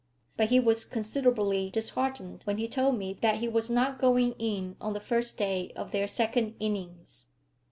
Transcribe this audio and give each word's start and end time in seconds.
But 0.35 0.49
he 0.49 0.59
was 0.59 0.83
considerably 0.83 1.69
disheartened 1.69 2.41
when 2.45 2.57
he 2.57 2.67
told 2.67 2.97
me 2.97 3.19
that 3.21 3.35
he 3.35 3.47
was 3.47 3.69
not 3.69 3.99
going 3.99 4.31
in 4.39 4.75
on 4.81 4.93
the 4.93 4.99
first 4.99 5.37
day 5.37 5.71
of 5.75 5.91
their 5.91 6.07
second 6.07 6.55
innings. 6.59 7.27